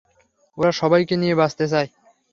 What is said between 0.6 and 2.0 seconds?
সবাইকে নিয়ে বাঁচতে চায়।